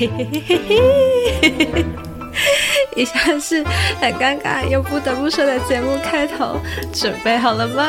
[0.00, 0.58] 嘿嘿嘿
[1.42, 1.84] 嘿嘿，
[2.96, 3.62] 以下是
[4.00, 6.58] 很尴尬又不得不说的节目开头，
[6.90, 7.86] 准备好了吗？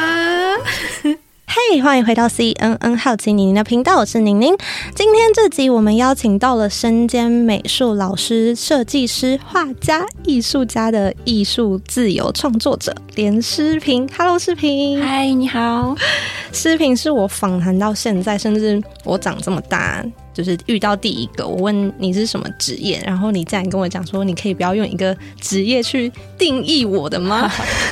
[1.48, 4.54] 嘿，欢迎回到 CNN 好奇宁宁的频道，我是宁宁。
[4.94, 14.06] 今天这集我们邀请到了身兼美术老师、设计师、画家、艺术家的艺术自由创作者连诗平。
[14.18, 15.02] Hello，诗平。
[15.02, 15.96] 嗨，你好。
[16.52, 21.48] 诗平是我访谈到现在，甚至我长这么大，就是遇到第一个。
[21.48, 27.52] 我问你是什么职业，然后你竟然跟我讲说，你可以不要用一个职业去定义我的吗？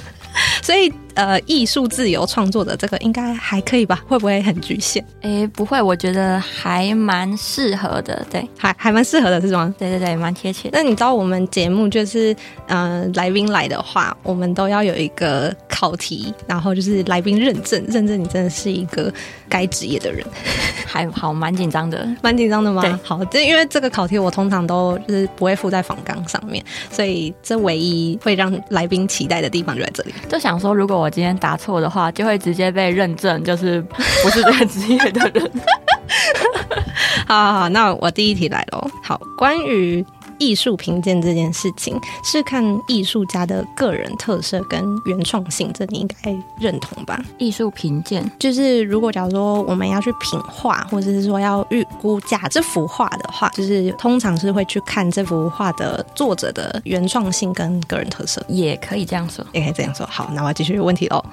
[0.64, 0.92] 所以。
[1.20, 4.02] 呃，艺术自由创作的这个应该还可以吧？
[4.08, 5.04] 会不会很局限？
[5.20, 8.26] 诶，不会，我觉得还蛮适合的。
[8.32, 9.76] 对，还还蛮适合的，是吗？
[9.78, 10.70] 对对对，蛮贴切。
[10.72, 12.34] 那你知道我们节目就是，
[12.68, 19.14] 嗯，来宾来的话，我们都要有一个考题，然后就是来宾认证，认证你真的是一个
[19.50, 20.26] 该职业的人。
[20.88, 22.82] 还好，蛮紧张的， 蛮紧张的吗？
[22.82, 30.14] 对，好，这因为这个考题我通常都就是不会附在访纲上面，所以这唯一会让来宾期待的地方就在这里。
[30.30, 33.82] 就想说，如果我今天答错的话，就会直接被认证，就是
[34.24, 35.52] 不是这个职业的人。
[37.28, 38.90] 好好好，那我第一题来喽。
[39.04, 40.06] 好，关于
[40.40, 47.24] 艺术评鉴这件事情，是看艺术家的个人特色跟原创性，这你应该认同吧？
[47.38, 60.06] 艺术评鉴就是，如果假如说我们要去品画，或者是说要预估价这幅画的话，就是通常是会去看这幅画的作者的原创性跟个人特色，也可以这样说，也可以这样说。
[60.08, 61.24] 好，那我要继续问题喽，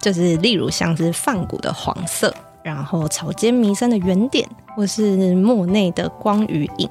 [0.00, 2.34] 就是例如像是梵谷的黄色。
[2.62, 6.88] 然后草间弥生的原点，或是莫内的光与影。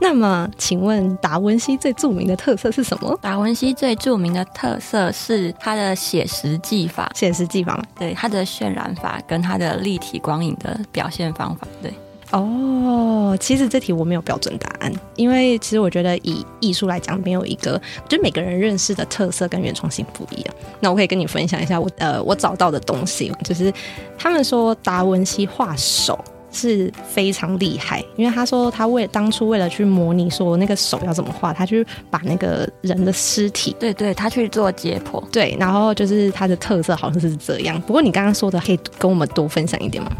[0.00, 3.18] 那么，请问达文西最著名的特色是什么？
[3.20, 11.92] 达文西最著名的特色是他的写实技法，写实技法对，他的渲染法跟他的立体光影的表现方法，对。
[12.32, 20.54] 哦，其实这题我没有标准答案，因为其实我觉得以艺术来讲，没有一个，就每个人认识的特色跟原创性不一样。
[20.80, 23.72] 那我可以跟你分享一下我呃我找到的东西，就是
[24.18, 26.18] 他们说达文西画手
[26.50, 37.78] 是非常厉害，因为他说他为当初为了去模拟说那个手要怎么画，他去把那个人的尸体，对对，他去做解剖，对，然后就是他的特色好像是这样。
[37.82, 40.10] 不过你刚刚说的，可以跟我们多分享一点吗？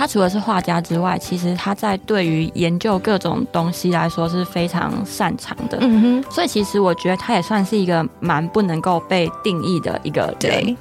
[0.00, 5.76] 他除了是画家之外，其实他在对于研究各种东西来说是非常擅长的。
[5.82, 10.74] 嗯哼，所以其实我觉得他也算是一个蛮不能够被定义的一个人。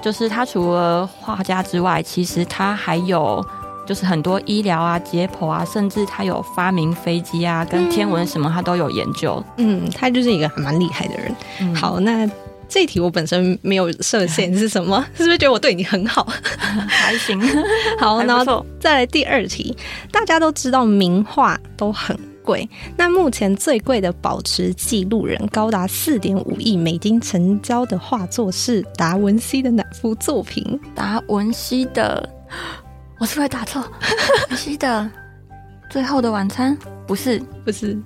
[0.00, 3.44] 就是他除了画家之外，其实他还有
[3.84, 9.42] 就是很多医疗啊、解剖啊，甚至他有发明飞机啊、跟天文什么，他都有研究。
[9.56, 11.74] 嗯，他就是一个蛮厉害的人。
[11.74, 12.24] 好，那。
[12.70, 15.04] 这一题我本身没有设限是什么？
[15.14, 16.24] 是不是觉得我对你很好？
[16.88, 17.38] 还行，
[17.98, 19.76] 好，然后再来第二题。
[20.12, 22.66] 大家都知道名画都很贵，
[22.96, 30.80] 那目前最贵的保持记录人高达四点五亿美金成交的画作是达文西的哪幅作品？
[30.94, 32.28] 达文西的，
[33.18, 33.82] 我是不是打错？
[34.00, 35.10] 达文西的
[35.90, 37.98] 《最后的晚餐》不是，不是。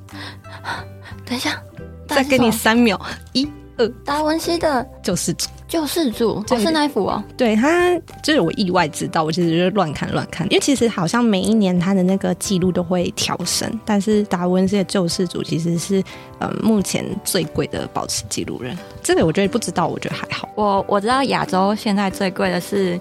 [1.26, 1.62] 等一下，
[2.08, 2.98] 再给你三秒，
[3.34, 3.46] 一。
[3.76, 7.22] 呃，达文西的救世主，救世主就是那一幅哦。
[7.36, 7.92] 对他，
[8.22, 16.02] 就是我意外知道，我其实就乱看乱看，因为其实好像每一年他的那个记录都会调升，但是达文西的救世主其实是
[16.38, 18.78] 呃目前最贵的保持记录人。
[19.02, 20.48] 这个我觉得不知道，我觉得还好。
[20.54, 22.98] 我我知道亚洲现在最贵的是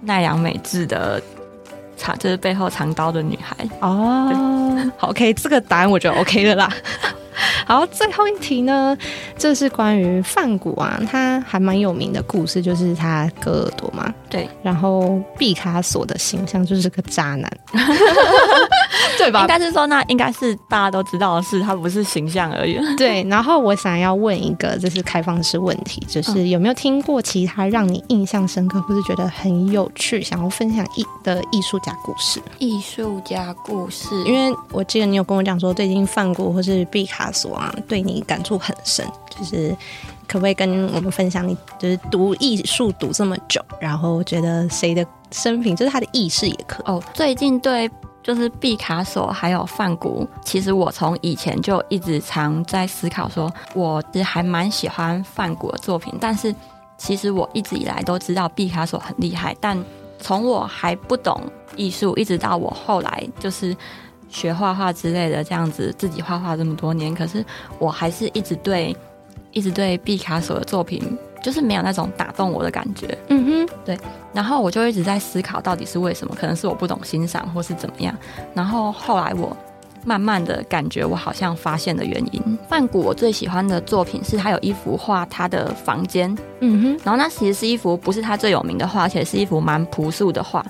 [0.00, 1.22] 奈良美智的
[1.98, 3.54] 藏，就是背后藏刀的女孩。
[3.80, 6.72] 哦，好，OK，这个答案我觉得 OK 的啦。
[7.66, 8.96] 好，最后一题呢，
[9.36, 14.12] 这是关于范谷啊，他还蛮有名的故事，就是他割耳朵嘛。
[14.28, 17.50] 对，然后毕卡索的形象就是个渣男，
[19.18, 19.42] 对吧？
[19.42, 22.78] 应该是说，那应该是大家都知道的事，他不是形象而已。
[22.96, 32.40] 对，然后我想要问一个，就是开放式问题，就是有没有听过其他让你印象深刻，或是觉得很有趣，想要分享艺的艺术家故事？
[32.58, 39.76] 艺术家故事，因为我记得你有跟我讲说，最近范谷或是毕卡索啊，对你感触很深，就是。
[40.30, 47.02] 可不可以跟我们分享你就是读艺术读这么久，然后觉得谁的生平就是他的意识也可哦。
[47.12, 47.90] 最近对
[48.22, 56.54] 就是毕卡索还有梵谷，其实我从以前就一直常在思考，说我其实还蛮喜欢梵谷的作品，但是
[56.96, 59.82] 其实我一直以来都知道毕卡索很厉害，但
[60.18, 61.40] 从我还不懂
[61.76, 63.76] 艺术，一直到我后来就是
[64.28, 67.44] 学画画之类的这样子，自己画画这么多年，可是
[67.78, 68.96] 我还是一直对。
[69.52, 73.98] 一直对毕卡索的作品就是没有那种打动我的感觉，嗯哼，对。
[74.32, 76.34] 然后我就一直在思考，到底是为什么？
[76.38, 78.14] 可能是我不懂欣赏，或是怎么样。
[78.54, 79.56] 然后后来我
[80.04, 82.58] 慢慢的感觉我好像发现的原因。
[82.68, 90.64] 范谷我最喜欢的作品是他有一幅画他的房间，嗯哼，然后那其实是一幅不是他最有名的画，而且是一幅蛮朴素的画，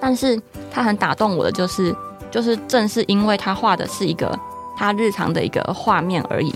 [0.00, 0.40] 但是
[0.70, 1.94] 他很打动我的就是，
[2.30, 4.36] 就是正是因为他画的是一个
[4.76, 6.52] 他日常的一个画面而已，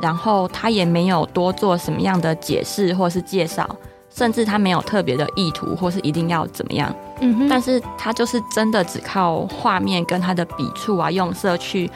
[0.00, 3.68] 然后他也没有多做什么样的解释或是介绍。
[4.12, 11.88] 甚至他没有特别的意图，或是一定要怎么样，嗯哼，但是他就是真的只靠画面跟他的笔触啊、用色去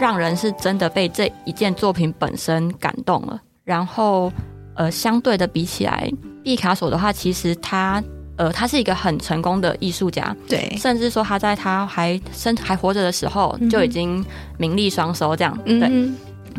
[0.00, 3.40] 让人是真的被这一件作品本身感动了。
[3.62, 4.32] 然后，
[4.74, 6.10] 呃，相对的比起来，
[6.42, 8.02] 毕卡索的话，其实他，
[8.34, 14.22] 呃，他是一个很成功的艺术家，对，甚至说他在他还生还活着的时候就已经
[14.58, 16.10] 名利双收这样，对。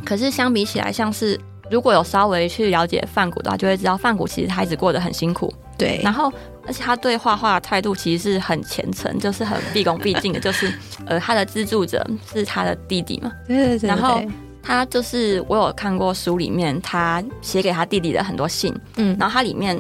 [0.06, 1.40] 可是相比起来，像是。
[1.72, 5.52] 如果有稍微去了解范谷的话，就会知道范谷其实他一直过得很辛苦。
[5.80, 6.32] 对，然后
[6.68, 10.40] 而且他对画画的态度其实是很虔诚，就是很毕恭毕敬的。
[10.40, 10.72] 就是
[11.08, 13.32] 呃，他的资助者是他的弟弟嘛。
[13.48, 13.88] 对对对。
[13.88, 14.22] 然后
[14.62, 19.76] 他就是我有看过书里面他写给他弟弟的很多信，嗯，然后他里面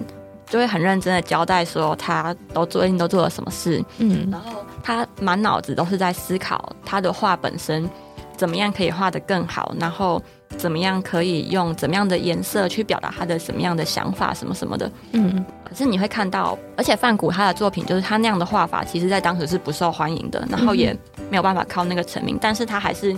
[0.49, 7.87] 就会很认真的交代说他都最近都做了什么事，嗯，然后他满脑子都是在思考他的画本身
[8.35, 10.21] 怎么样可以画得更好，然后。
[10.57, 20.95] 怎么样可以用怎么样的颜色去表达他的什么样的想法什么什么的，嗯，可是你会看到，而且范谷他的作品就是他那样的画法，其实在当时是不受欢迎的，然后也
[21.29, 23.13] 没有办法靠那个成名，但是他还是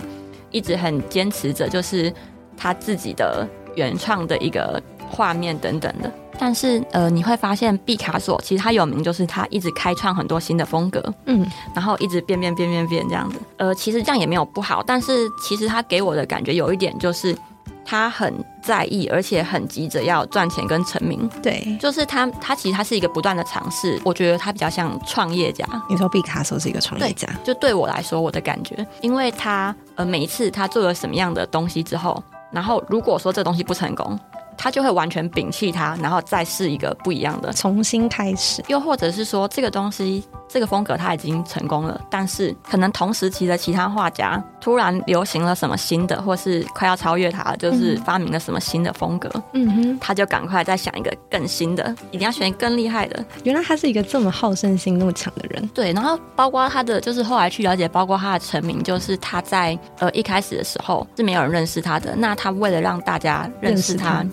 [0.50, 2.12] 一直很坚持着，就是
[2.56, 6.10] 他自己的原创的一个画面等等的。
[6.38, 11.44] 但是，呃，你会发现毕卡索其实他有名，就是他一直开创很多新的风格，嗯，
[11.74, 13.38] 然后一直变变变变变这样子。
[13.56, 17.36] 呃，其实这样也没有不好，但是其实他给我的感觉有一点就是
[17.84, 18.32] 他很
[18.62, 21.28] 在意，而且很急着要赚钱跟成名。
[21.42, 25.66] 对，就是他他其实他是一个不断的尝试，我觉得他比较像创业家。
[25.88, 34.18] 你说毕卡索是一个创业家，就对我来说，我的感觉，因为他呃每一次他做了什么样的东西之后，然后如果说这东西不成功。
[34.58, 38.62] 他就会完全摒弃它，然后再试一个不一样的，重新开始。
[38.66, 53.24] 又或者是说，这个东西、这个风格他已经成功了，但是可能同时期的其他画家突然流行了什么新的，或是快要超越他，就是发明了什么新的风格，嗯哼，他就赶快再想一个更新的，一定要选更厉害的。
[53.44, 55.64] 原来他是一个这么好胜心那么强的人。
[55.68, 64.24] 对，然后包括他的，就是后来去了解，包括他的成名，就是他在呃一开始的时候是没有人认识他的，那他为了让大家认识他。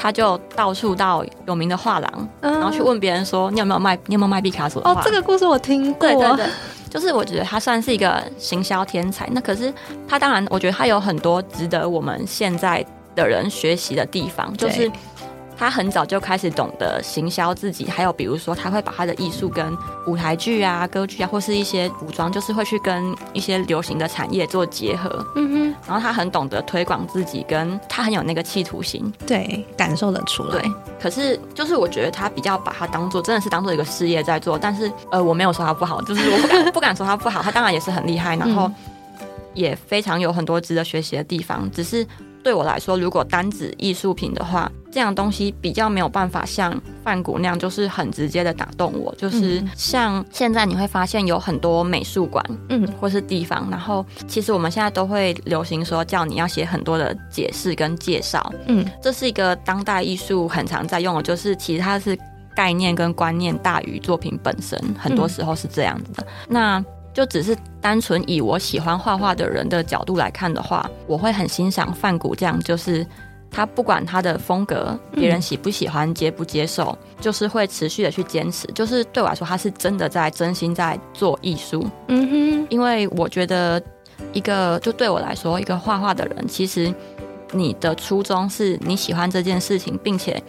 [0.00, 3.98] 他就到处到有名的画廊，然后去问别人说：“你有没有卖？
[4.06, 6.08] 你有没有卖毕卡索的画？”哦，这个故事我听过。
[6.08, 6.46] 对对对，
[6.88, 9.28] 就是我觉得他算是一个行销天才。
[9.32, 9.74] 那可是
[10.06, 12.84] 他当然，我觉得他有很多值得我们现在
[13.16, 14.90] 的人学习的地方，就是。
[15.58, 19.76] 他很早就开始懂得行销自己，还有比如说，他会把他的艺术跟
[20.06, 25.26] 舞台剧啊、歌剧啊，或是一些服装，就是会去跟一些流行的产业做结合。
[25.34, 25.74] 嗯哼。
[25.86, 29.12] 然后他很懂得推广自己，跟他很有那个企图心。
[29.26, 30.60] 对，感受得出来。
[30.60, 30.72] 对。
[31.00, 34.58] 可是，就是我觉得他比较把他当做真的是当做一个事业在做。
[34.58, 37.42] 但是，呃，我没有说他不好，就是我不敢 不敢说他不好。
[37.42, 38.70] 他当然也是很厉害，然后
[39.54, 41.70] 也非常有很多值得学习的地方。
[41.70, 42.06] 只是
[42.42, 46.74] 对我来说，如果单指艺术品的话，这样东西比较没有办法像
[47.04, 49.14] 范谷那样，就是很直接的打动我。
[49.16, 62.18] 就是像现在你会发现有很多美术馆，嗯，或是地方，然后其实我们现在都会流行说叫你要写很多的解释跟介绍，嗯，这是一个当代艺术很常在用的，就是其实它是
[62.56, 66.26] 概念跟观念大于作品本身，很多时候是这样子的。
[66.48, 73.06] 那就只是单纯以我喜欢画画的人的角度来看的话，我会很欣赏范谷这样，就是。
[73.50, 78.66] 他不管他的风格，别人喜不喜欢、接不接受，就是会持续的去坚持。
[78.74, 81.82] 就是对我来说，他是真的在真心在做艺术。
[82.08, 83.82] 嗯哼，因为我觉得
[84.34, 86.92] 一个就对我来说，一个画画的人，其实
[87.52, 90.40] 你的初衷是你喜欢这件事情，并且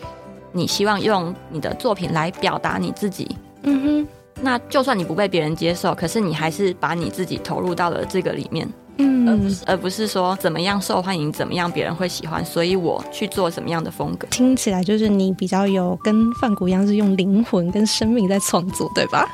[0.51, 3.33] 你希望用你的作品来表达你自己。
[3.63, 4.07] 嗯哼，
[4.41, 8.67] 那就算你不被别人接受，可是你还是把你自己投入到了这个里面。
[9.01, 14.27] 嗯，而不是说怎么样受欢迎，怎么样别人会喜欢，所以我去做什么样的风格。
[14.29, 19.25] 听起来就是你比较有跟范谷一样，是用灵魂跟生命在创作，对吧？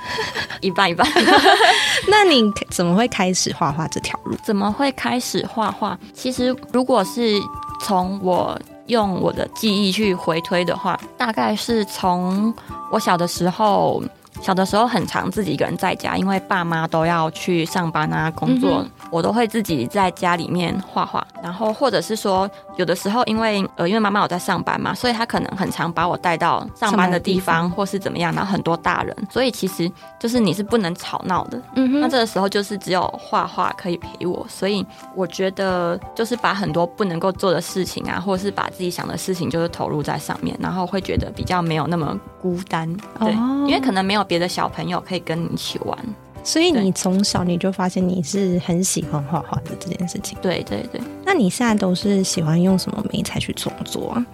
[0.61, 1.07] 一 半一半。
[2.07, 4.35] 那你怎么会开始画画这条路？
[4.45, 5.97] 怎么会开始画画？
[6.13, 7.41] 其实如果是
[7.81, 12.53] 从我用我的记忆去回推的话，大概是从
[12.91, 14.03] 我小的时候。
[14.45, 31.59] 小的时候很常自己一个人在家，因为爸妈都要去上班啊工作，我都会自己在家里面画画，然后或者是说，有的时候因为呃，因为妈妈有在上班嘛，所以她可能很常把我带到上班的地方，或是怎么样，然后很多大人，所以其实就是你是不能吵闹的。
[31.75, 34.85] 嗯哼，那这个时候就是只有画画可以陪我，所以
[35.15, 42.87] 我觉得就是把很多不能够做的事情啊，或者是把自己想的事情，就是投入在上面，然后会觉得比较没有那么孤单。
[43.19, 43.31] 对，
[43.67, 45.97] 因为可能没有别的小朋友可以跟你一起玩。
[46.43, 50.37] 所以你从小你就发现你是很喜欢画画的这件事情。
[50.41, 51.01] 对对对。
[51.25, 54.25] 那你现在都是喜欢用什么媒材去创作啊？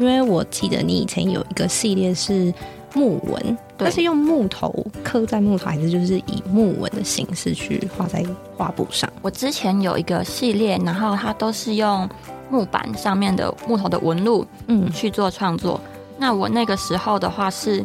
[0.00, 2.52] 因为我记得你以前有一个系列是
[2.92, 4.74] 木纹，它是用木头
[5.04, 8.24] 刻在木头，还是就是以木纹的形式去画在
[8.56, 9.08] 画布上？
[9.22, 12.08] 我之前有一个系列，然后它都是用
[12.50, 15.80] 木板上面的木头的纹路，嗯，去做创作。
[16.18, 17.84] 那我那个时候的话是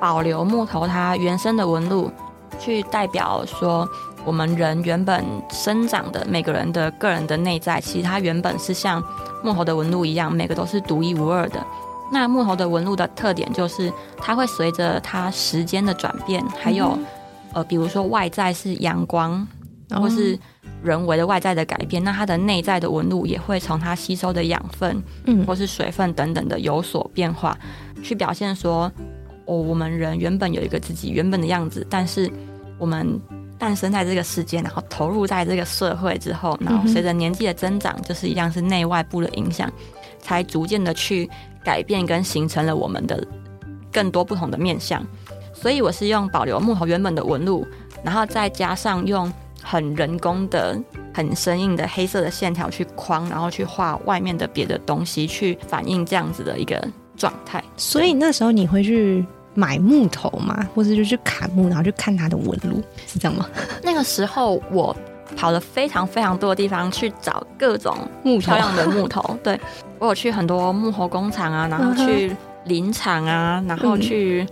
[0.00, 2.10] 保留木头它原生的纹路。
[2.58, 3.88] 去代表说，
[4.24, 9.00] 我们人原本生长的每个人的个人的内在，其实它原本是像
[9.44, 11.64] 木头的纹路一样，每个都是独一无二的。
[12.10, 16.98] 那木头的纹路的特点就是，它会随着它时间的转变，还有
[17.52, 19.46] 呃，比如说外在是阳光，
[19.90, 20.36] 或是
[20.82, 27.56] 人为的外在的改变，那它的内在的纹路也会从它吸收的养分，嗯，或是水分等等的有所变化，
[28.02, 28.90] 去表现说，
[29.48, 32.30] 哦，我们人原本有一个自己原本的样子，但是。
[32.80, 33.20] 我们
[33.58, 39.68] 诞生在这个世界，然后投入在这个社会之后，然后随着年纪的增长，就是一样是内外部的影响，
[40.20, 41.28] 才逐渐的去
[41.64, 43.26] 改变跟形成了我们的
[43.92, 45.04] 更多不同的面相。
[45.52, 47.66] 所以我是用保留木头原本的纹路，
[48.04, 49.28] 然后再加上用
[49.60, 50.80] 很人工的、
[51.12, 56.80] 很生硬的黑色的线条去框，然后去画外面的别的东西，去反映这样子的一个
[57.16, 57.60] 状态。
[57.76, 59.26] 所以那时候你会去。
[59.58, 63.44] 买木头嘛，或者就去砍木，然后去看它的纹路，是这样吗？
[63.82, 64.96] 那个时候我
[65.36, 69.20] 跑了非常非常多的地方去找各种木漂亮的木头。
[69.42, 69.60] 对
[69.98, 72.30] 我有去很多木头工厂啊，然后去
[72.66, 74.46] 林场啊，然后去，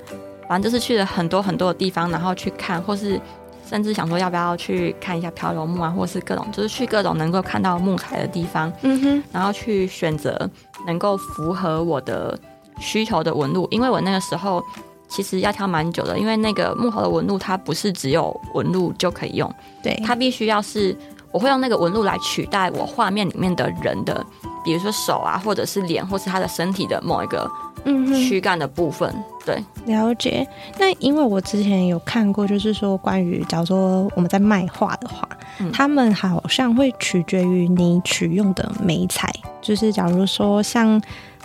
[0.48, 3.20] 反正就是去了很多很多的地方，然后去看，或是
[3.64, 10.50] 甚至想说要不要去看一下漂流木啊，或是各种，就是去各种能够看到木材的地方，嗯哼，然后去选择
[10.84, 12.36] 能够符合我的
[12.80, 14.60] 需求的纹路，因为我那个时候。
[15.08, 20.96] 其实要挑蛮久的，因为那个木头的纹路它不是只有纹路就可以用，对，它必须要是
[21.30, 24.24] 我会用那个纹路来取代我画面里面的人的，
[24.64, 27.50] 比如说手啊，或者是脸，或是他的身体的某一个
[27.84, 29.14] 嗯躯干的部分。
[29.44, 30.46] 对，了解。
[30.78, 35.28] 那因为我之前有看过，就是说关于假如说我们在卖画的话，
[35.72, 39.32] 他们好像会取决于你取用的媒材，
[39.62, 41.00] 就是假如说像。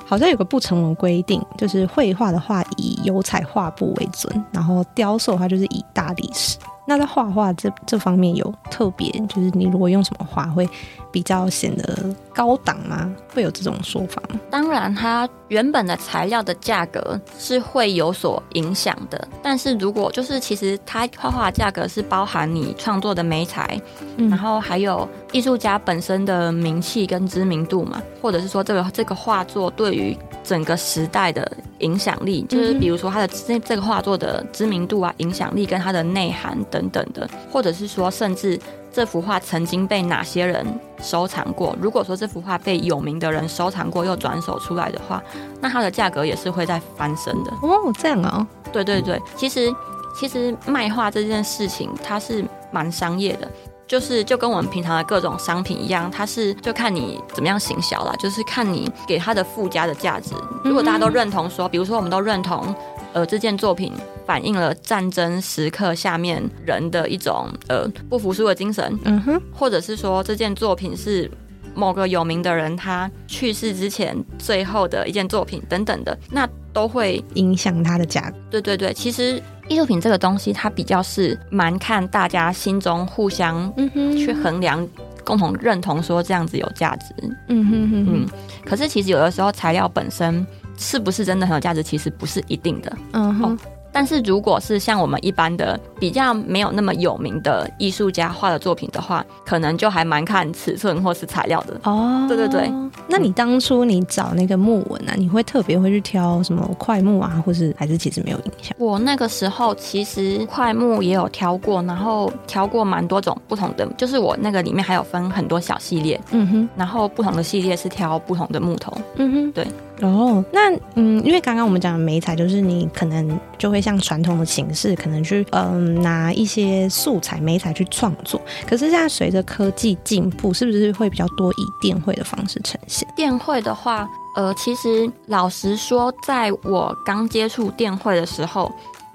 [0.05, 6.57] 好像有个不成文规定，就是绘画的话以油彩画布为准，然后雕塑的话就是以大理石。
[6.91, 10.69] 那在画画这这方面有特别，就是你如果用什么画会
[11.09, 13.09] 比较显得高档吗？
[13.33, 14.37] 会有这种说法吗？
[14.49, 19.25] 当然，它原本的材料的价格是会有所影响的。
[19.41, 23.79] 但是如果就是其实它画画价格是包含你创作的美材，
[24.17, 36.57] 然后还有艺术家本身的名气跟知名度嘛，或者是说这个这个画作对于整个时代的影响力，就是比如说它的这这个画作的知名度啊、影响力跟它的内涵。
[36.69, 38.59] 等等等的，或者是说，甚至
[38.91, 40.65] 这幅画曾经被哪些人
[41.01, 41.75] 收藏过？
[41.79, 45.21] 如果说这幅画被有名的人收藏过又转手出来的话，
[45.59, 47.51] 那它的价格也是会在翻身的。
[47.61, 48.45] 哦，这样啊？
[48.71, 49.73] 对对对，其实
[50.17, 53.49] 其实卖画这件事情它是蛮商业的，
[53.87, 60.31] 就是就跟我们平常的各种商品一样，它是就看你怎么样行销啦，就是看你给它的附加的价值。
[60.63, 62.75] 如果大家都认同说，比如说我们都认同。
[63.13, 63.91] 呃，这件作品
[64.25, 71.29] 反映了战争时刻下面人的一种呃不服输的精神，嗯哼，或者是说这件作品是
[71.75, 78.37] 某个有名的人他去世之前最后的一件作品等等的，那都会影响它的价格。
[78.49, 84.87] 对对对，其实艺术品这个东西，它比较是蛮看大家心中互相嗯哼去衡量，
[85.25, 87.13] 共同认同说这样子有价值。
[87.49, 88.25] 嗯哼哼嗯，
[88.65, 90.47] 可是其实有的时候材料本身。
[90.81, 91.83] 是不是真的很有价值？
[91.83, 92.91] 其实不是一定的。
[93.13, 93.57] 嗯哼。
[93.93, 102.25] 但是如果是像我们一般的比较没有那么有名的艺术家画的作品的话，可能就还蛮看尺寸或是材料的哦。
[102.25, 102.71] 对对对，
[103.09, 108.73] 那你当初你找那个木纹啊，你会特别会去挑什么块木啊，或是还是其实没有影响？
[108.79, 119.67] 我那个时候其实块木也有挑过，然后挑过蛮多种不同的，就是我那个里面还有分很多小系列，嗯哼，然后不同的系列是挑不同的木头，嗯哼，对。
[120.01, 128.41] 然后，那嗯，因为刚刚我们讲的美彩，就是你可能就会像传统的形式，可能去嗯拿一些素材美彩去创作。
[128.67, 133.07] 可是现在随着科技进步，是不是会比较多以电绘的方式呈现？
[133.15, 138.73] 电绘的话，呃，其实老实说，在我刚接触电绘的时候，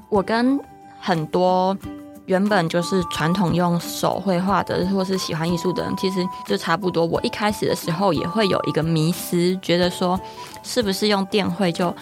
[0.09, 0.57] 我跟
[1.01, 1.77] 很多。
[2.27, 7.07] 原本就是传统用手绘画的，或是喜欢艺术的人，其实就差不多。
[7.07, 10.19] 我一开始的时候也会有一个迷思，觉得说
[10.67, 11.95] 是不是用电绘就，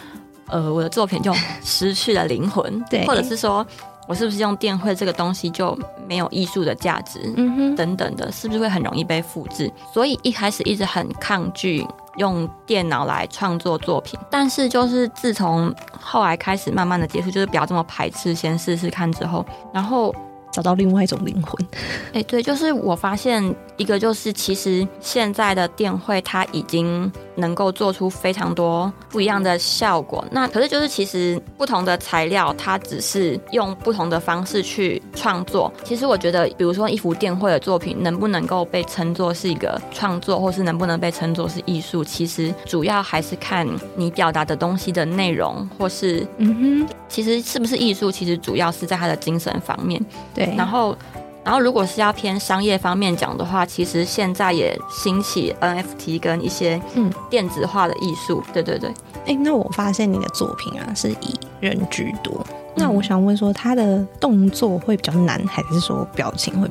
[0.47, 3.65] 呃，我的作品就失去了灵魂， 对，或者是说
[4.07, 9.71] 我是不是用电绘这个东西就没有艺术的价值，嗯哼，等等的，是不是会很容易被复制？
[9.93, 11.85] 所以一开始一直很抗拒。
[12.17, 20.15] 用电脑来创作作品，但是就是自从后来开始慢慢的接触，就是不要这么排斥，先试试看之后，然后。
[20.51, 21.67] 找到另外一种灵魂，
[22.13, 23.43] 哎，对，就是我发现
[23.75, 30.25] 一个，就是其实现在的电绘它已经能够做出非常多不一样的效果。
[30.31, 35.71] 那可是就是其实不同的材料，它只是用不同的方式去创作。
[35.83, 50.53] 其实我觉得，比如说一幅电绘的作品，能不能够被称作是一个创作，或是能不能被称作是艺术，其实主要还是看你表达的东西的内容，或是嗯哼，其实是不是艺术，其实主要是在它的精神方面，对。
[50.55, 50.95] 然后，
[51.45, 58.43] 然后如果是要偏商业方面讲的话，其实现在也兴起 NFT 跟一些嗯电子化的艺术。
[58.51, 58.91] 对对对。
[59.27, 62.43] 哎，那我发现你的作品啊是以人居多。
[62.75, 66.67] 那我想问说，他的动作会比较难，还是说表情会？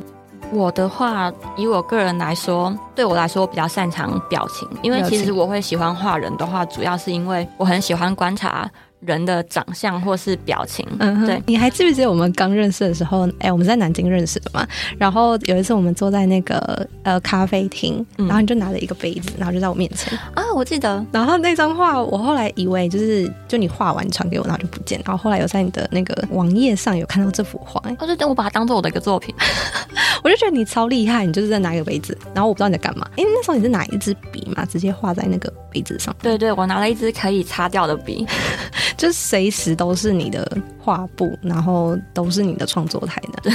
[0.53, 8.69] 我的话，以我个人来说，对我来说我比较擅长表情，因为其实我会喜欢画人的话，主要是因为我很喜欢观察。
[9.07, 13.29] 人的长相或是表情，嗯，对，你还记不记得我们刚认识的时候？
[13.39, 14.67] 哎，我们在南京认识的嘛。
[14.99, 21.05] 然后有一次我们坐在那个呃咖啡厅，然后你就拿了一个杯子，然后就在我面前啊，我记得。
[21.13, 25.01] 然后那张画，我后来以为就是就你画完传给我，然后就不见。
[25.05, 29.35] 然后后来有在你的那个网页上有看到这幅画，我，就等我把它当做我的一个作品。
[30.23, 33.07] 我就觉得你超厉害，你就是在拿一个杯子，然后我不知道你在干嘛。
[33.17, 36.15] 因为那时候你是拿一支笔嘛，直接画在那个杯子上。
[36.23, 38.27] 对对，我拿了一支可以擦掉的笔，
[38.97, 40.47] 就是随时都是你的
[40.79, 43.51] 画布，然后都是你的创作台的。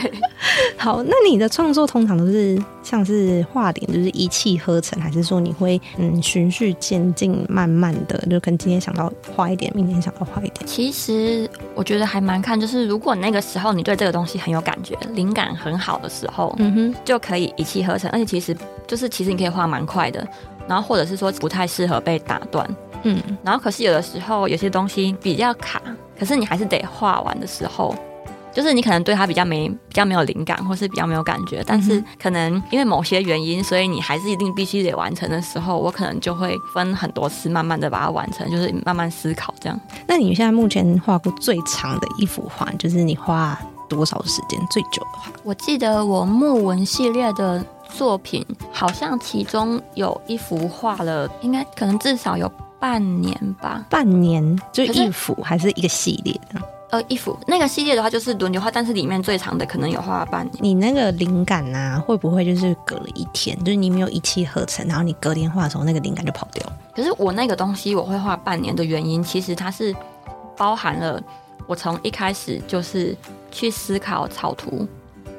[0.76, 10.66] 好，那你的创作通常都是像是画点，就是一气呵成，还是说你会嗯循序渐进，慢慢的，就可能今天想到画一点，明天想到画一点。
[10.66, 18.10] 其实我觉得还蛮看，就是如果那个时候你对这个东西很有感觉，灵感很好的时候，嗯哼，就可以一气呵成。
[18.10, 20.26] 而且其实就是其实你可以画蛮快的，
[20.68, 22.68] 然后或者是说不太适合被打断。
[23.04, 25.80] 嗯，然后可是有的时候有些东西比较卡，
[26.18, 27.94] 可是你还是得画完的时候，
[28.52, 39.78] 就是你可能对它比较没比较没有灵感，或是比较没有感觉，但是可能因为某些原因，所以你还是一定必须得完成的时候，我可能就会分很多次，慢慢的把它完成，就是慢慢思考这样。
[40.06, 45.32] 那你现在目前画过最长的一幅画，就是你画多少时间最久的话？
[45.42, 47.62] 我记得我木纹系列的
[47.92, 52.50] 作品，好像其中有一幅画了，应该可能至少有。
[52.84, 56.60] 半年吧，半年就一幅还是一个系列的？
[56.90, 60.58] 呃，一幅那个系列的话就是轮流画，但是里面最长的可能有画半年。
[60.60, 66.62] 你那个灵感啊，会不会就是隔了一天，就是你没有一气呵成，然后你隔天画的时候那个灵感就跑掉？
[66.94, 69.96] 可是我那个东西我会画半年的原因，其实它是
[70.54, 71.18] 包含了
[71.66, 73.16] 我从一开始就是
[73.50, 74.86] 去思考草图，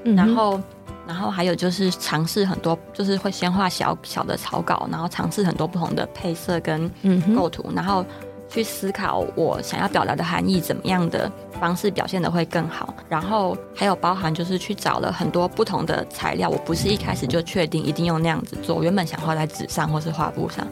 [0.04, 0.60] 然后。
[1.08, 6.90] 然后还有就是尝试很多，就是会先画小小的草稿，然后尝试很多不同的配色跟
[7.36, 8.04] 构图，然后
[8.50, 12.94] 去思考我想要表达的含义，怎么样的方式表现的会更好。
[13.10, 20.66] 然后还有包含就是去找了很多不同的材料，我不是一开始就确定一定用那样子做，原本想画在纸上或是画布上，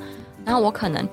[0.46, 1.08] 然后我可能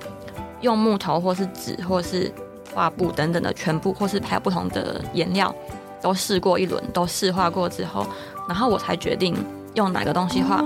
[0.61, 2.31] 用木头或是纸或是
[2.73, 5.53] 画布等等的全部，或是还有不同的颜料
[6.01, 8.05] 都试过一轮，都试画过之后。
[8.47, 9.35] 然后我才决定
[9.75, 10.63] 用哪个东西画。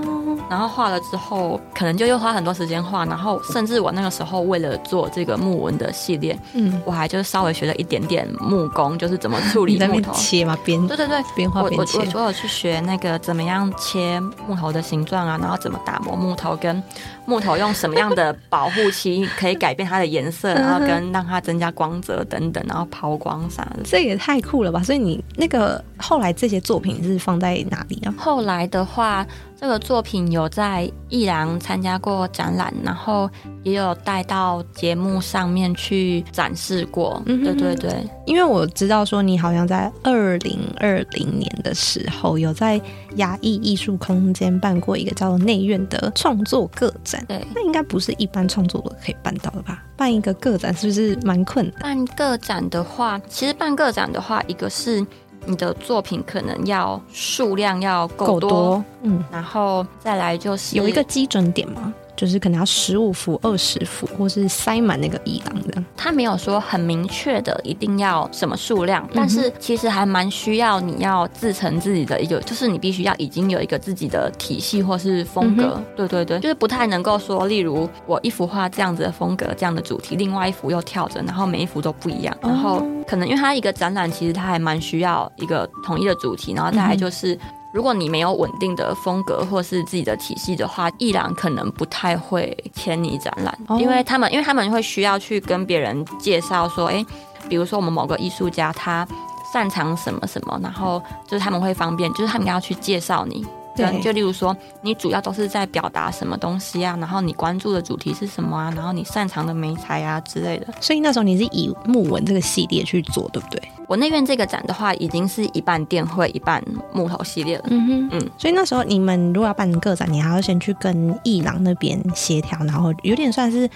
[0.48, 3.04] 然后画了之后，可能就又花很多时间画。
[3.06, 11.98] 然后甚至我那个时候为了做这个木纹的系列，嗯，我还就是稍微学了一点点木工，就是怎么处理木头切嘛，边对对对，边画边切。
[11.98, 16.82] 我我有去学那个怎么样切木头的形状啊，然后怎么打磨木头，跟
[17.24, 23.82] 木头用什么样的保护漆可以改变它的颜色， 然后跟让它增加光泽等等，然后抛光啥的。
[23.84, 24.82] 这也太酷了吧！
[24.82, 28.14] 所以你那个后来这些作品是放在哪里啊？
[28.16, 29.26] 后来的话。
[29.58, 33.28] 这个作品有在艺廊参加过展览，然后
[33.62, 37.22] 也有带到节目上面去展示过。
[37.24, 42.78] 嗯对对对，因为我知道说你好像在二零二零年的时候有在
[43.14, 47.24] 雅艺艺术空间办过一个叫做内院的创作个展。
[47.26, 49.82] 对，那应该不是一般创作者可以办到的吧？
[49.96, 51.80] 办一个个展是不是蛮困难？
[51.80, 55.04] 办个展的话，其实办个展的话，一个是。
[55.46, 61.92] 你的作品可能要数量要够多，嗯，然后再来就是有一个基准点吗？
[62.16, 65.82] 就是可能要十五幅、二十幅，或是塞满那个艺廊的。
[65.96, 75.80] 他没有说很明确的一定要什么数量，但是其实还蛮需要你要自成自己的一个，就是你必须要已经有一个自己的体系或是风格。
[75.94, 82.36] 对对对，就是不太能够说，例如我一幅画这样子的风格、这样的主题，另外一幅又跳着，然后每一幅都不一样。
[82.40, 87.38] 然后可能因为它一个展览，其实它还蛮需要一个统一的主题，然后再来就是。
[87.72, 97.04] 如果你没有稳定的风格或是自己的体系的话，艺廊可能不太会签你展览，因为他们因为他们会需要去跟别人介绍说，哎，
[97.48, 99.06] 比如说我们某个艺术家他
[99.52, 103.46] 擅长什么什么，然后就是他们会方便，就是他们要去介绍你。
[103.76, 106.96] 对，就例如说，你主要都是在表达什么东西啊？
[106.98, 108.72] 然后你关注的主题是什么啊？
[108.74, 110.66] 然后你擅长的媒材啊之类的。
[110.80, 113.62] 所以那时候你是以木纹这个系列去做，对不对？
[113.86, 116.62] 我那边这个展的话，已经是一半电绘，一半
[116.92, 117.64] 木头系列了。
[117.68, 118.30] 嗯哼，嗯。
[118.36, 123.68] 所以那时候你们如果要办个展，你还要先去跟艺廊那边协调，然后有点算是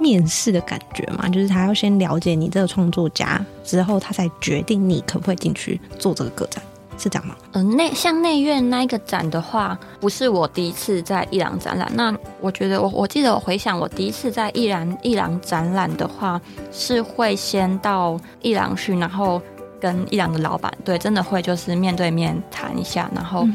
[0.00, 6.62] 面试的感觉嘛，就是他要先了解你这个创作家，之后他才决定你可不可以进去做这个个展。
[6.98, 7.36] 是这样吗？
[7.52, 11.88] 嗯，内像内院那一个展的话，不是我第一次在伊朗展览。
[11.94, 16.40] 那我觉得，我我记得我回想，我第一次在伊朗伊朗展览的话，
[16.72, 19.40] 是会先到伊朗去，然后
[19.80, 23.46] 跟伊朗的老板，对，真的会就是面对面谈一下，然后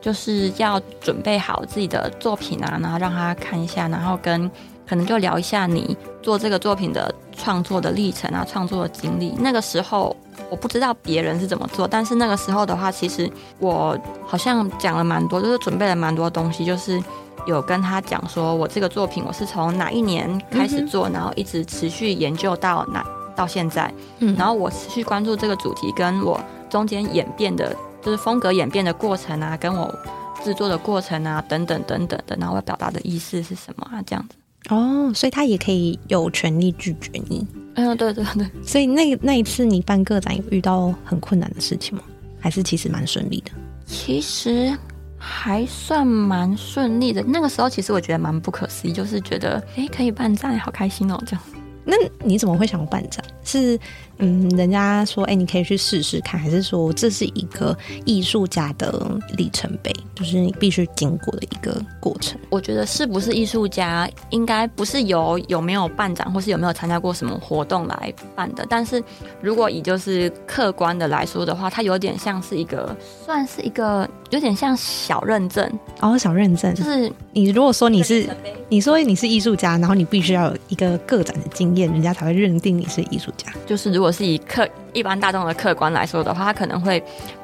[0.00, 4.48] 就是要准备好自己的作品啊，然后让他看一下，然后跟
[4.88, 9.34] 可能就聊一下你做这个作品的创作的历程啊，创作的经历。
[9.36, 10.16] 那个时候。
[10.50, 17.02] 我不知道别人是怎么做，但是那个时候的话，其实我好像讲了蛮多，就是准备了蛮多东西，就是
[17.46, 23.04] 有跟他讲说，我这个作品我是从哪一年开始做，然后一直持续研究到哪
[23.36, 29.94] 到现在，嗯，然后我持续关注这个主题，跟我中间演变的，就是风格演变的过程啊，跟我
[30.42, 34.37] 制作的过程啊，等等等等的，然后我表达的意思是什么啊，这样子。
[34.68, 37.46] 哦，所以他也可以有权利拒绝你。
[37.74, 38.46] 嗯，对对对。
[38.62, 42.02] 所以那那一次你办个展有遇到很困难的事情吗？
[42.40, 43.50] 还是其实蛮顺利的？
[43.86, 44.76] 其实
[45.16, 47.22] 还算蛮顺利的。
[47.26, 51.42] 那个时候其实我觉得蛮不可思议，就是觉得哎可以办展，好开心哦，这样。
[51.84, 53.24] 那你怎么会想办展？
[53.48, 53.78] 是？
[54.20, 62.36] 嗯，人家说，哎，你可以去试试看，还是说这是一个艺术家的里程碑，就是你必须经过的一个过程？
[62.50, 68.66] 我觉得是不是艺术家，应该不是由有没有办展，或是有没有参加过什么活动来办的。
[68.68, 69.00] 但是
[69.40, 75.66] 如果以就是客观的来说的话，它有点像是一个，算是一个有点像小认证
[76.00, 78.28] 哦，小认证就是你如果说你是，
[78.68, 83.46] 你说你是艺术家，然后你必须要有一个个展的经验，人家才会认定你是艺术家。
[83.64, 84.08] 就是如果。
[84.18, 87.00] 是以客一般大众的客观来说的话，他可能会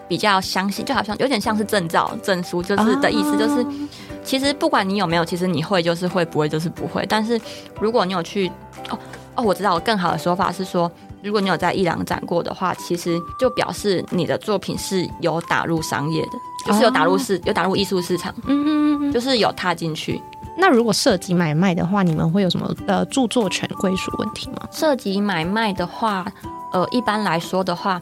[0.09, 3.65] 比较相信，就好像有点像是证照证书，就是的意思，就是
[4.25, 7.07] 其实不管你有没有，其实你会就是会，不会就是不会。
[7.09, 7.41] 但是
[7.79, 8.51] 如果你有去，
[8.91, 8.99] 哦
[9.37, 10.91] 哦，我知道，更好的说法是说，
[11.25, 16.33] 如果你有在一两展过的话，其实就表示你的作品是有打入商业的，
[16.67, 20.21] 就是有打入市，有打入艺术市场，嗯嗯嗯，就是有踏进去。
[20.55, 24.69] 那如果涉及买卖的话，你们会有什么呃著作权归属问题吗？
[24.71, 26.31] 涉及买卖的话，
[26.75, 28.01] 呃，一般来说的话，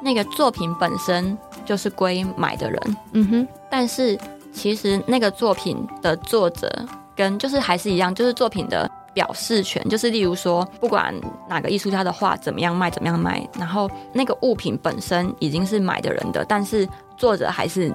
[0.00, 3.48] 那个作品本身就是归买的人，嗯哼。
[3.68, 4.16] 但是
[4.52, 6.70] 其实那个作品的作者
[7.16, 11.14] 跟就是还是一样，就是作品的表示权，就是例如说，不管
[11.48, 17.92] 哪个艺术家的画怎么样卖，怎么样卖，然后那个物品本身已经是买的人的，但是作者还是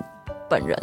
[0.49, 0.78] 本人。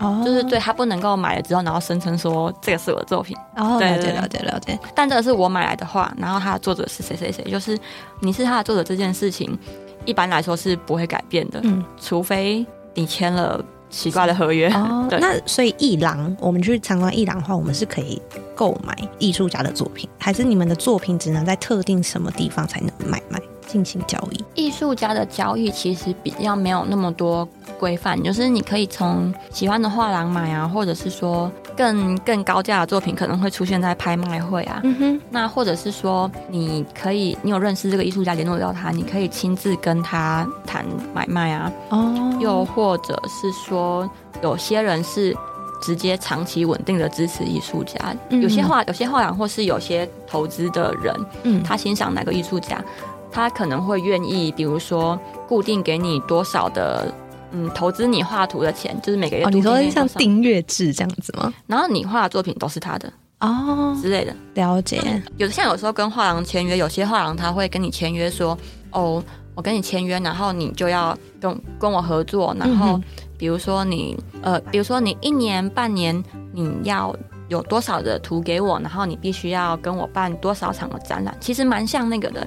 [0.00, 3.36] 哦，就是对他不能够买了之后，然后声称说这个是我的作品。
[3.56, 4.78] 哦，了解了解了解。
[4.94, 7.76] 但这个是我买来的画，然后他的作者是谁谁谁，就是
[8.20, 9.58] 你是他的作者这件事情，
[10.04, 11.60] 一般来说是不会改变的。
[11.64, 14.68] 嗯，除非你签了奇怪的合约。
[14.70, 18.20] 哦， 那所以艺廊，我们去参观艺廊的话，我们是可以
[18.54, 23.40] 购买艺术家的作品，还是你们的作品只能在特定什么地方才能买卖？
[23.68, 27.46] 进行交易，艺术家的交易其实比较没有那么多
[27.78, 34.80] 规范，就是你可以从喜欢的画廊买啊，或者是说更更高价的作品可能会出现在拍卖会啊。
[34.82, 41.70] 嗯哼，那或者是说你可以，你有认识这个艺术家，联络到他，你可以亲自跟他谈买卖啊。
[41.90, 44.10] 哦，又或者是说
[44.42, 45.36] 有些人是
[45.80, 48.16] 直接长期稳定的支持艺术家。
[48.30, 52.82] 嗯有些画有些画廊或是有些投资的人，嗯他欣赏哪个艺术家，
[53.30, 57.12] 他可能会愿意，比如说固定给你多少的。
[57.50, 61.50] 嗯，投资你画图的钱，就是每个月哦，你说像订阅制这样子吗？
[61.66, 63.10] 然后你画的作品都是他的
[63.40, 64.36] 哦，之类的。
[64.52, 65.00] 了解，
[65.38, 68.54] 有的像有时候跟画廊签约，有些画廊他会跟你签约说，
[68.90, 73.04] 哦，我跟你签约，然后你就要跟跟我合作，然后嗯
[73.38, 77.16] 比如说你呃，比如说你一年半年你要
[77.48, 82.46] 有多少的图给我，然后你必须要跟我办多少场的展览，其实蛮像那个的，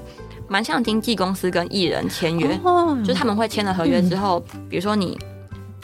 [0.52, 5.18] 蛮像经纪公司跟艺人签约，哦，就是他们会签了合约之后，比如说你。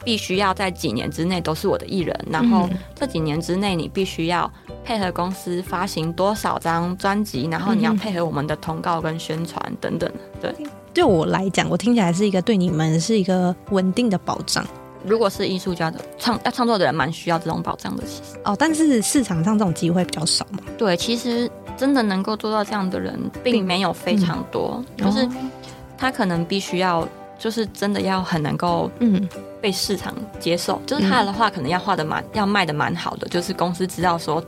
[0.05, 4.49] 必须要在几年之内都是我的艺人，然后嗯这几年之内你必须要
[4.85, 10.09] 配合公司发行多少张专辑，然后你要配合我们的通告跟宣传等等。
[10.39, 10.55] 对，
[10.93, 14.65] 对我来讲，我听起来是一个对你们是一个稳定的保障
[15.03, 18.03] 如果是艺术家的创要创作的人，蛮需要这种保障的。
[18.05, 25.31] 其实，哦，但是市场上这种机会比较少嘛，对，其实真的能够做到这样的人，并并没有非常多，就是哦。
[25.97, 27.07] 他可能必须要，
[27.39, 29.27] 就是真的要很能够嗯。
[29.59, 34.41] 被市场接受，就是他的话可能要画的蛮要卖的蛮好的，就是公司知道说，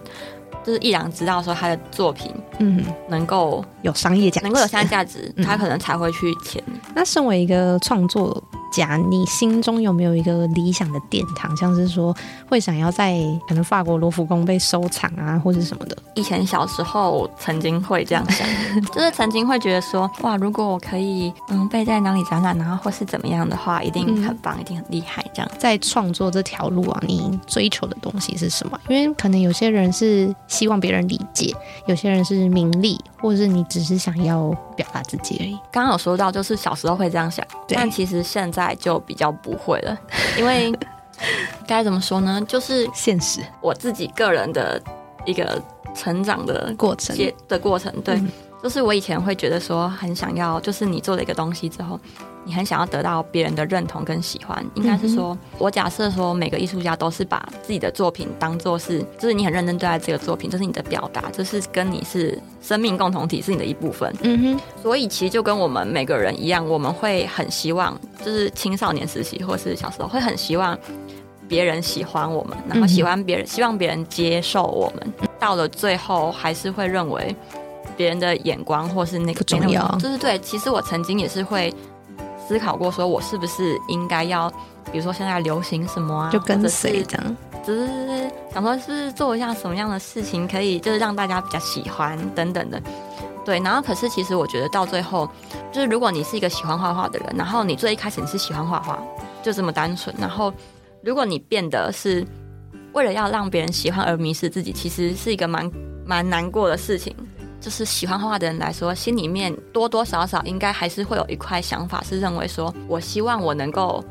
[0.65, 6.62] 就是艺廊知道说他的作品嗯，能够有商业价值，能够有商业价值， 嗯他可能才会去签。
[6.93, 8.41] 那身为一个创作
[8.72, 11.56] 家，你心中有没有一个理想的殿堂？
[11.58, 12.15] 像是说
[12.48, 13.17] 会想要在
[13.48, 15.98] 可能法国罗浮宫被收藏啊，或者什么的？
[16.15, 18.45] 以前小时候曾经会这样想，
[18.93, 25.50] 就是曾经会觉得说，哇，如果我可以嗯被在哪里展览，然后或是怎么样的话，一定很棒，一定很厉害这样。
[25.58, 28.80] 在创作这条路啊，你追求的东西是什么？
[28.89, 35.53] 因为可能有些人是希望别人理解，有些人是名利，或者是你只是想要表达自己而已。
[35.71, 39.97] 刚刚有说到，就是小时候会这样想，但其实现在就比较不会了，
[40.38, 40.73] 因为
[41.65, 42.41] 该怎么说呢？
[42.47, 43.39] 就是现实。
[43.62, 44.81] 我自己个人的
[45.25, 45.62] 一个
[45.95, 48.29] 成长的过程，阶的过程，对，嗯。
[48.62, 51.97] 就是我以前会觉得说很想要，就是你做了一个东西之后，
[52.45, 54.65] 你很想要得到别人的认同跟喜欢。
[54.75, 64.13] 应该是说，我假设说每个艺术家都是把自己的作品当做是，就是你很认真对待这个作品，这是你的表达，这是跟你是生命共同体，是你的一部分。
[64.21, 70.78] 嗯哼，所以其实就跟我们每个人一样，我们会很希望，就是青少年时期或是小时候会很希望
[71.47, 75.13] 别人喜欢我们，然后喜欢别人，希望别人接受我们。
[75.39, 77.36] 到了最后，还是会认为
[77.95, 80.38] 别人的眼光或是那个不重要就是对。
[80.39, 81.73] 其实我曾经也是会
[82.49, 84.49] 思考过，说我是不是应该要，
[84.91, 87.38] 比如说现在流行什么啊，就跟或者是随这样。
[87.63, 92.81] 只是想说，是不是做一下什么样的事情，可以就是让大家比较喜欢等等的。
[93.45, 95.29] 对，然后可是其实我觉得到最后，
[95.71, 98.97] 就是如果你是一个喜欢画画的人，然后你最一开始你是喜欢画画，
[99.43, 100.51] 就这么单纯，然后
[101.03, 102.25] 如果你变得是
[102.93, 105.71] 为了要让别人喜欢而迷失自己，其实是一个蛮
[106.03, 107.15] 蛮难过的事情。
[107.60, 114.04] 就是喜欢画画的人来说，心里面多多少少应该还是会有一块想法，是认为说我希望我能够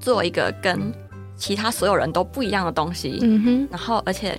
[0.00, 0.92] 做一个跟
[1.36, 4.36] 其他所有人都不一样的东西，嗯哼，然后而且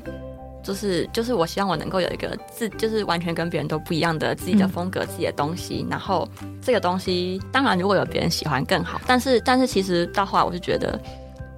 [0.62, 6.28] 就是就是我希望我能够有一个自就是完全跟别人都不一样的自己的嗯风格、自己的东西，然后
[6.62, 11.00] 这个东西当然如果有别人喜欢更好，但是但是其实到后来我是觉得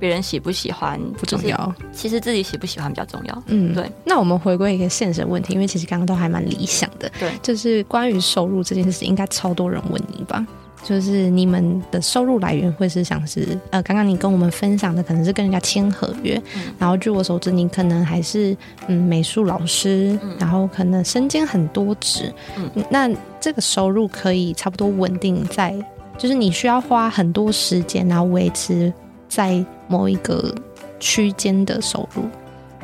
[0.01, 1.75] 别人喜不喜欢不重，要。
[1.93, 3.43] 其实自己喜不喜欢比较重要。
[3.45, 3.89] 嗯，对。
[4.03, 7.09] 那我们回归一个现实的问题，因为其实刚刚都还蛮理想的。
[7.19, 10.45] 对就是关于收入这件事情，应该超多人问你吧？
[10.83, 23.07] 就是你们的收入来源会是像是呃，刚刚你跟我们分享的，可能是跟人家签合约，嗯然后据我所知，你可能还是嗯美术老师，嗯然后可能身兼很多职，嗯那
[23.39, 25.71] 这个收入可以差不多稳定在，
[26.17, 28.91] 就是你需要花很多时间，然后维持
[29.31, 30.53] 在某一个
[30.99, 32.23] 区间的收入，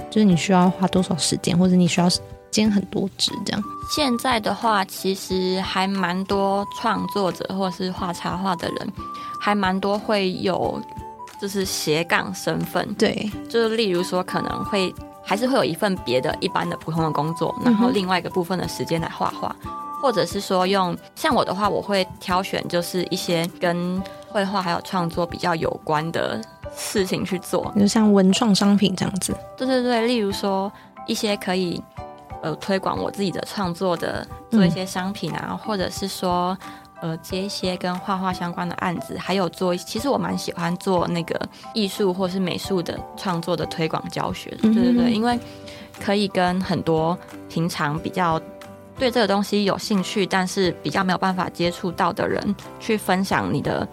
[0.10, 2.07] 就是你需要花多少时间，或者你需要
[2.49, 3.62] 兼很多职这样。
[3.93, 8.93] 现在的话，其实还蛮多创作者或是画插画的人，
[9.41, 10.81] 还蛮多会有
[11.41, 19.53] 就是斜杠身份，对，就是例如说可能会还是会有一份别的一般的普通的工作，然后另外一个部分的时间来画画，
[20.01, 26.39] 或者是说用像我的话，我会挑选就是一些跟绘画还有创作比较有关的
[26.75, 27.73] 事情去做。
[27.77, 29.35] 就像文创商品这样子。
[29.57, 30.71] 对对对，例如说
[31.05, 31.81] 一些可以
[32.41, 36.57] 呃推广我自己的创作的，做一些商品啊，或者是说。
[36.99, 41.39] 呃，接一些跟画画相关的案子，还有做，其实我蛮喜欢做那个
[41.71, 44.73] 艺术或是美术的创作的推广教学的。
[44.73, 45.39] 对对对，因为
[46.03, 47.15] 可以跟很多
[47.47, 48.41] 平常比较
[48.97, 53.87] 对这个东西有兴趣，但是比较没有办法接触到的人，去分享你的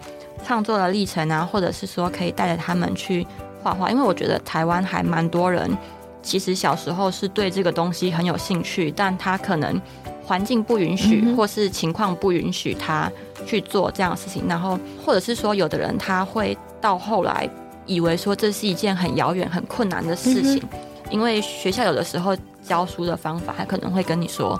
[0.45, 3.25] 创作的历程啊，或者是说可以带着他们去
[3.63, 5.75] 画画，因为我觉得台湾还蛮多人，
[6.21, 9.81] 其实小时候是对这个东西很有兴趣，但他可能
[10.23, 13.11] 环境不允许，或是情况不允许他
[13.47, 17.49] 去做这样的事情，然后或者是说有的人他会到后来
[17.87, 20.61] 以为说这是一件很遥远、很困难的事情，
[21.09, 24.59] 因为学校有的时候教书的方法，他可能会跟你说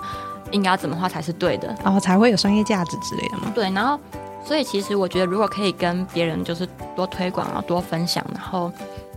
[0.50, 3.52] 应该要怎么画才是对的，然后才会有商业价值之类的吗？
[3.54, 4.00] 对，然后。
[4.46, 8.70] 所以其实我觉得，如果可以跟别人就是多推广啊，多分享，然后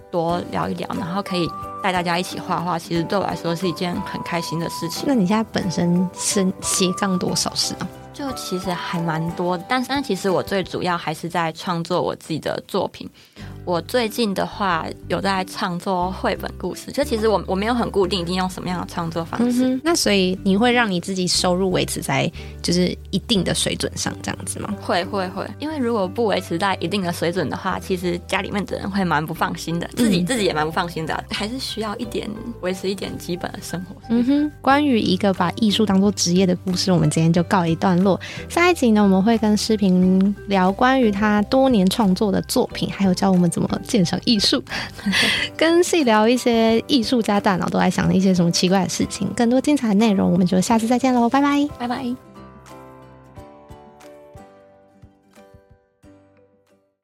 [0.09, 1.47] 多聊一聊，然后可以
[1.83, 5.03] 带大家一起画画，其实对我来说是一件很开心的事情。
[5.05, 7.87] 那你现在本身身斜杠多少事啊？
[8.19, 13.09] 就其实还蛮多，但但其实我最主要还是在创作我自己的作品。
[13.63, 19.79] 我最近的话有在创作绘本故事，就其实我我没有很固定一定用什么样的创作方式。
[19.83, 22.29] 那所以你会让你自己收入维持在
[22.61, 24.75] 就是一定的水准上这样子吗？
[24.81, 32.29] 会会会，因为如果不维持在一定的水准的话，其实家里面的人会蛮不放心的，自己自己也蛮不放心的，还是需要一点
[32.59, 33.95] 维持一点基本的生活。
[34.09, 38.08] 嗯哼，关于一个把艺术当做职业的故事，我们今天就告一段落。
[38.47, 43.59] 下一集呢，我们会跟诗平聊关于他多年创作的作品，还有教我们怎。
[43.61, 44.63] 么鉴赏艺术？
[45.57, 49.27] 跟细聊一些艺术家大脑都在想的一些什么奇怪的事情。
[49.35, 52.28] 更多精彩内容，我们就下次再见喽，拜拜，拜拜。